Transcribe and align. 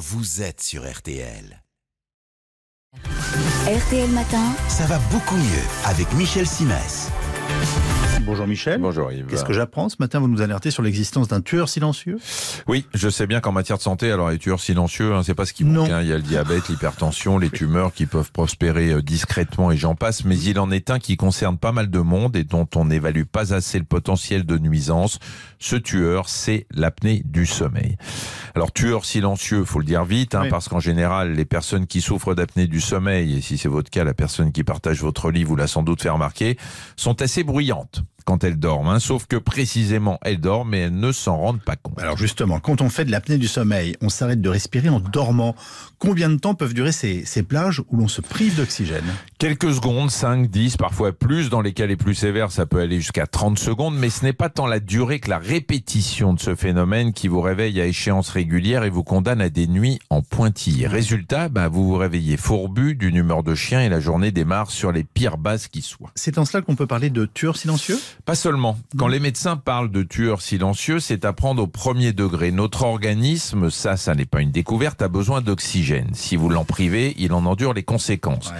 vous 0.00 0.40
êtes 0.40 0.62
sur 0.62 0.90
RTL. 0.90 1.62
RTL 3.66 4.10
Matin, 4.12 4.42
Ça 4.68 4.86
va 4.86 4.98
beaucoup 5.12 5.36
mieux 5.36 5.62
avec 5.84 6.10
Michel 6.14 6.46
Simès. 6.46 7.10
Bonjour 8.22 8.46
Michel. 8.46 8.80
Bonjour 8.80 9.10
Yves. 9.12 9.26
Qu'est-ce 9.26 9.44
que 9.44 9.52
j'apprends 9.52 9.88
ce 9.88 9.96
matin? 9.98 10.18
Vous 10.20 10.28
nous 10.28 10.40
alertez 10.40 10.70
sur 10.70 10.82
l'existence 10.82 11.28
d'un 11.28 11.40
tueur 11.40 11.68
silencieux? 11.68 12.18
Oui, 12.66 12.86
je 12.94 13.08
sais 13.08 13.26
bien 13.26 13.40
qu'en 13.40 13.52
matière 13.52 13.76
de 13.78 13.82
santé, 13.82 14.10
alors 14.10 14.30
les 14.30 14.38
tueurs 14.38 14.60
silencieux, 14.60 15.14
hein, 15.14 15.22
c'est 15.22 15.34
pas 15.34 15.46
ce 15.46 15.52
qui 15.52 15.64
Non. 15.64 15.82
manque. 15.82 15.90
hein. 15.90 16.00
Il 16.02 16.08
y 16.08 16.12
a 16.12 16.16
le 16.16 16.22
diabète, 16.22 16.68
l'hypertension, 16.68 17.38
les 17.38 17.50
tumeurs 17.50 17.92
qui 17.92 18.06
peuvent 18.06 18.30
prospérer 18.32 18.90
euh, 18.92 19.02
discrètement 19.02 19.70
et 19.72 19.76
j'en 19.76 19.94
passe. 19.94 20.24
Mais 20.24 20.38
il 20.38 20.58
en 20.58 20.70
est 20.70 20.90
un 20.90 20.98
qui 20.98 21.16
concerne 21.16 21.58
pas 21.58 21.72
mal 21.72 21.90
de 21.90 21.98
monde 21.98 22.36
et 22.36 22.44
dont 22.44 22.68
on 22.76 22.84
n'évalue 22.86 23.24
pas 23.24 23.52
assez 23.54 23.78
le 23.78 23.84
potentiel 23.84 24.44
de 24.44 24.58
nuisance. 24.58 25.18
Ce 25.58 25.76
tueur, 25.76 26.28
c'est 26.28 26.66
l'apnée 26.70 27.22
du 27.24 27.46
sommeil. 27.46 27.96
Alors 28.54 28.72
tueur 28.72 29.04
silencieux, 29.04 29.64
faut 29.64 29.78
le 29.78 29.84
dire 29.84 30.04
vite, 30.04 30.34
hein, 30.34 30.42
Oui. 30.44 30.48
parce 30.50 30.68
qu'en 30.68 30.80
général, 30.80 31.32
les 31.34 31.44
personnes 31.44 31.86
qui 31.86 32.00
souffrent 32.00 32.34
d'apnée 32.34 32.66
du 32.66 32.80
sommeil, 32.80 33.38
et 33.38 33.40
si 33.40 33.58
c'est 33.58 33.68
votre 33.68 33.90
cas, 33.90 34.04
la 34.04 34.14
personne 34.14 34.52
qui 34.52 34.64
partage 34.64 35.00
votre 35.02 35.30
lit 35.30 35.44
vous 35.44 35.56
l'a 35.56 35.66
sans 35.66 35.82
doute 35.82 36.02
fait 36.02 36.08
remarquer, 36.10 36.56
sont 36.96 37.20
assez 37.22 37.44
bruyantes 37.44 38.02
quand 38.30 38.44
elles 38.44 38.60
dorment. 38.60 38.86
hein. 38.90 39.00
sauf 39.00 39.26
que 39.26 39.34
précisément, 39.34 40.20
elles 40.22 40.38
dorment, 40.38 40.70
mais 40.70 40.78
elles 40.82 40.96
ne 40.96 41.10
s'en 41.10 41.36
rendent 41.36 41.60
pas 41.62 41.74
compte. 41.74 41.98
Alors 42.00 42.16
justement, 42.16 42.60
quand 42.60 42.80
on 42.80 42.88
fait 42.88 43.04
de 43.04 43.10
l'apnée 43.10 43.38
du 43.38 43.48
sommeil, 43.48 43.96
on 44.00 44.08
s'arrête 44.08 44.40
de 44.40 44.48
respirer 44.48 44.88
en 44.88 45.00
dormant. 45.00 45.56
Combien 45.98 46.30
de 46.30 46.36
temps 46.36 46.54
peuvent 46.54 46.72
durer 46.72 46.92
ces, 46.92 47.24
ces 47.24 47.42
plages 47.42 47.82
où 47.90 47.96
l'on 47.96 48.06
se 48.06 48.20
prive 48.20 48.54
d'oxygène? 48.56 49.02
Quelques 49.38 49.74
secondes, 49.74 50.12
5, 50.12 50.48
10, 50.48 50.76
parfois 50.76 51.10
plus. 51.12 51.50
Dans 51.50 51.60
les 51.60 51.72
cas 51.72 51.86
les 51.86 51.96
plus 51.96 52.14
sévères, 52.14 52.52
ça 52.52 52.66
peut 52.66 52.78
aller 52.80 53.00
jusqu'à 53.00 53.26
30 53.26 53.58
secondes. 53.58 53.96
Mais 53.98 54.10
ce 54.10 54.24
n'est 54.24 54.32
pas 54.32 54.48
tant 54.48 54.66
la 54.68 54.78
durée 54.78 55.18
que 55.18 55.28
la 55.28 55.38
répétition 55.38 56.32
de 56.32 56.38
ce 56.40 56.54
phénomène 56.54 57.12
qui 57.12 57.26
vous 57.26 57.40
réveille 57.40 57.80
à 57.80 57.86
échéance 57.86 58.28
régulière 58.30 58.84
et 58.84 58.90
vous 58.90 59.02
condamne 59.02 59.40
à 59.40 59.50
des 59.50 59.66
nuits 59.66 59.98
en 60.08 60.22
pointillés. 60.22 60.86
Résultat, 60.86 61.48
bah, 61.48 61.66
vous 61.66 61.84
vous 61.84 61.96
réveillez 61.96 62.36
fourbu, 62.36 62.94
d'une 62.94 63.16
humeur 63.16 63.42
de 63.42 63.56
chien 63.56 63.80
et 63.80 63.88
la 63.88 63.98
journée 63.98 64.30
démarre 64.30 64.70
sur 64.70 64.92
les 64.92 65.02
pires 65.02 65.36
bases 65.36 65.66
qui 65.66 65.82
soient. 65.82 66.12
C'est 66.14 66.38
en 66.38 66.44
cela 66.44 66.62
qu'on 66.62 66.76
peut 66.76 66.86
parler 66.86 67.10
de 67.10 67.26
tueur 67.26 67.56
silencieux? 67.56 67.98
Pas 68.24 68.34
seulement. 68.34 68.78
Quand 68.96 69.08
les 69.08 69.20
médecins 69.20 69.56
parlent 69.56 69.90
de 69.90 70.02
tueurs 70.02 70.40
silencieux, 70.40 71.00
c'est 71.00 71.24
à 71.24 71.32
prendre 71.32 71.62
au 71.62 71.66
premier 71.66 72.12
degré. 72.12 72.50
Notre 72.50 72.84
organisme, 72.84 73.70
ça, 73.70 73.96
ça 73.96 74.14
n'est 74.14 74.24
pas 74.24 74.40
une 74.40 74.50
découverte, 74.50 75.02
a 75.02 75.08
besoin 75.08 75.40
d'oxygène. 75.40 76.10
Si 76.14 76.36
vous 76.36 76.48
l'en 76.48 76.64
privez, 76.64 77.14
il 77.18 77.32
en 77.32 77.44
endure 77.46 77.72
les 77.72 77.82
conséquences. 77.82 78.52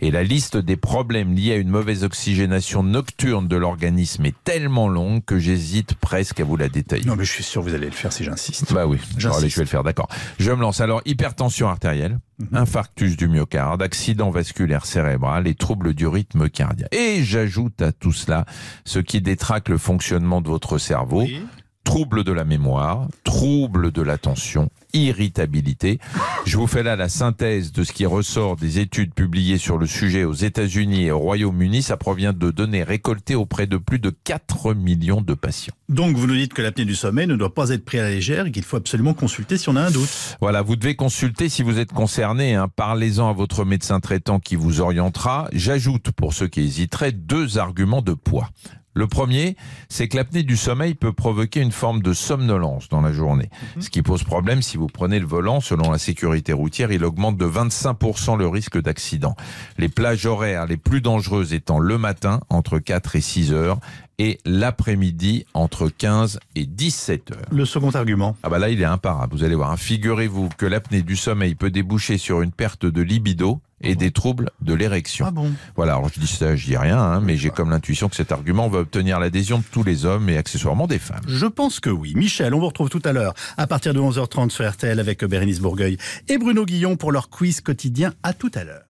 Et 0.00 0.10
la 0.10 0.22
liste 0.22 0.56
des 0.56 0.76
problèmes 0.76 1.34
liés 1.34 1.52
à 1.52 1.56
une 1.56 1.68
mauvaise 1.68 2.04
oxygénation 2.04 2.82
nocturne 2.82 3.48
de 3.48 3.56
l'organisme 3.56 4.26
est 4.26 4.34
tellement 4.44 4.88
longue 4.88 5.24
que 5.24 5.38
j'hésite 5.38 5.94
presque 5.94 6.40
à 6.40 6.44
vous 6.44 6.56
la 6.56 6.68
détailler. 6.68 7.04
Non 7.04 7.16
mais 7.16 7.24
je 7.24 7.32
suis 7.32 7.44
sûr 7.44 7.62
que 7.62 7.68
vous 7.68 7.74
allez 7.74 7.86
le 7.86 7.92
faire 7.92 8.12
si 8.12 8.24
j'insiste. 8.24 8.72
Bah 8.72 8.86
oui, 8.86 8.98
je 9.16 9.28
vais 9.28 9.48
le 9.58 9.66
faire, 9.66 9.82
d'accord. 9.82 10.08
Je 10.38 10.50
me 10.52 10.60
lance. 10.60 10.80
Alors, 10.80 11.02
hypertension 11.04 11.68
artérielle, 11.68 12.18
Mhm. 12.38 12.48
infarctus 12.56 13.16
du 13.16 13.26
myocarde, 13.28 13.82
accident 13.82 14.30
vasculaire 14.30 14.86
cérébral 14.86 15.46
et 15.48 15.54
troubles 15.54 15.92
du 15.94 16.06
rythme 16.06 16.48
cardiaque. 16.48 16.94
Et 16.94 17.24
j'ajoute 17.24 17.82
à 17.82 17.90
tout 17.92 18.12
cela 18.12 18.46
ce 18.84 18.98
qui 19.00 19.20
détraque 19.20 19.68
le 19.68 19.78
fonctionnement 19.78 20.40
de 20.40 20.48
votre 20.48 20.78
cerveau, 20.78 21.22
Oui. 21.22 21.42
Troubles 21.84 22.24
de 22.24 22.32
la 22.32 22.44
mémoire, 22.44 23.08
troubles 23.24 23.92
de 23.92 24.02
l'attention, 24.02 24.70
irritabilité. 24.92 25.98
Je 26.44 26.56
vous 26.56 26.66
fais 26.66 26.82
là 26.82 26.96
la 26.96 27.08
synthèse 27.08 27.72
de 27.72 27.82
ce 27.82 27.92
qui 27.92 28.04
ressort 28.06 28.56
des 28.56 28.78
études 28.78 29.14
publiées 29.14 29.58
sur 29.58 29.78
le 29.78 29.86
sujet 29.86 30.24
aux 30.24 30.34
États-Unis 30.34 31.06
et 31.06 31.10
au 31.10 31.18
Royaume-Uni. 31.18 31.82
Ça 31.82 31.96
provient 31.96 32.32
de 32.32 32.50
données 32.50 32.82
récoltées 32.82 33.34
auprès 33.34 33.66
de 33.66 33.78
plus 33.78 33.98
de 33.98 34.10
4 34.10 34.74
millions 34.74 35.22
de 35.22 35.34
patients. 35.34 35.74
Donc 35.88 36.16
vous 36.16 36.26
nous 36.26 36.36
dites 36.36 36.52
que 36.52 36.62
l'apnée 36.62 36.84
du 36.84 36.94
sommeil 36.94 37.26
ne 37.26 37.36
doit 37.36 37.54
pas 37.54 37.70
être 37.70 37.84
prise 37.84 38.00
à 38.00 38.04
la 38.04 38.10
légère 38.10 38.46
et 38.46 38.52
qu'il 38.52 38.64
faut 38.64 38.76
absolument 38.76 39.14
consulter 39.14 39.56
si 39.56 39.68
on 39.68 39.76
a 39.76 39.82
un 39.82 39.90
doute. 39.90 40.36
Voilà, 40.40 40.62
vous 40.62 40.76
devez 40.76 40.94
consulter 40.94 41.48
si 41.48 41.62
vous 41.62 41.78
êtes 41.78 41.92
concerné. 41.92 42.54
Hein, 42.54 42.68
Parlez-en 42.74 43.30
à 43.30 43.32
votre 43.32 43.64
médecin 43.64 44.00
traitant 44.00 44.40
qui 44.40 44.56
vous 44.56 44.80
orientera. 44.80 45.48
J'ajoute, 45.52 46.10
pour 46.10 46.34
ceux 46.34 46.48
qui 46.48 46.60
hésiteraient, 46.60 47.12
deux 47.12 47.58
arguments 47.58 48.02
de 48.02 48.12
poids. 48.12 48.50
Le 48.94 49.06
premier, 49.06 49.56
c'est 49.88 50.08
que 50.08 50.16
l'apnée 50.16 50.42
du 50.42 50.56
sommeil 50.56 50.94
peut 50.94 51.12
provoquer 51.12 51.60
une 51.60 51.72
forme 51.72 52.02
de 52.02 52.12
somnolence 52.12 52.88
dans 52.88 53.00
la 53.00 53.12
journée. 53.12 53.48
Ce 53.80 53.90
qui 53.90 54.02
pose 54.02 54.24
problème 54.24 54.60
si 54.60 54.76
vous 54.76 54.88
prenez 54.88 55.20
le 55.20 55.26
volant. 55.26 55.60
Selon 55.60 55.90
la 55.90 55.98
sécurité 55.98 56.52
routière, 56.52 56.90
il 56.90 57.04
augmente 57.04 57.36
de 57.36 57.46
25% 57.46 58.36
le 58.36 58.48
risque 58.48 58.80
d'accident. 58.80 59.36
Les 59.76 59.88
plages 59.88 60.26
horaires 60.26 60.66
les 60.66 60.76
plus 60.76 61.00
dangereuses 61.00 61.52
étant 61.52 61.78
le 61.78 61.96
matin, 61.96 62.40
entre 62.48 62.78
4 62.78 63.16
et 63.16 63.20
6 63.20 63.52
heures, 63.52 63.78
et 64.18 64.38
l'après-midi, 64.44 65.44
entre 65.54 65.88
15 65.88 66.40
et 66.56 66.66
17 66.66 67.30
heures. 67.32 67.38
Le 67.52 67.64
second 67.64 67.90
argument. 67.90 68.36
Ah 68.42 68.48
bah 68.48 68.58
là, 68.58 68.68
il 68.68 68.80
est 68.80 68.84
imparable. 68.84 69.34
Vous 69.36 69.44
allez 69.44 69.54
voir. 69.54 69.70
hein. 69.70 69.76
Figurez-vous 69.76 70.48
que 70.56 70.66
l'apnée 70.66 71.02
du 71.02 71.16
sommeil 71.16 71.54
peut 71.54 71.70
déboucher 71.70 72.18
sur 72.18 72.42
une 72.42 72.50
perte 72.52 72.84
de 72.86 73.00
libido 73.02 73.60
et 73.80 73.94
des 73.94 74.10
troubles 74.10 74.50
de 74.60 74.74
l'érection. 74.74 75.24
Ah 75.28 75.30
bon? 75.30 75.52
Voilà, 75.76 75.92
alors 75.94 76.08
je 76.12 76.18
dis 76.18 76.26
ça, 76.26 76.56
je 76.56 76.64
dis 76.66 76.76
rien, 76.76 76.98
hein, 76.98 77.20
mais 77.20 77.36
j'ai 77.36 77.50
comme 77.50 77.70
l'intuition 77.70 78.08
que 78.08 78.16
cet 78.16 78.32
argument 78.32 78.68
va 78.68 78.80
obtenir 78.80 79.20
l'adhésion 79.20 79.58
de 79.58 79.64
tous 79.70 79.84
les 79.84 80.04
hommes 80.04 80.28
et 80.28 80.36
accessoirement 80.36 80.88
des 80.88 80.98
femmes. 80.98 81.22
Je 81.28 81.46
pense 81.46 81.78
que 81.78 81.90
oui. 81.90 82.12
Michel, 82.16 82.54
on 82.54 82.58
vous 82.58 82.66
retrouve 82.66 82.88
tout 82.90 83.02
à 83.04 83.12
l'heure 83.12 83.34
à 83.56 83.68
partir 83.68 83.94
de 83.94 84.00
11h30 84.00 84.50
sur 84.50 84.68
RTL 84.68 84.98
avec 84.98 85.24
Bérénice 85.24 85.60
Bourgueil 85.60 85.96
et 86.28 86.38
Bruno 86.38 86.64
Guillon 86.64 86.96
pour 86.96 87.12
leur 87.12 87.30
quiz 87.30 87.60
quotidien. 87.60 88.12
À 88.24 88.32
tout 88.32 88.50
à 88.54 88.64
l'heure. 88.64 88.87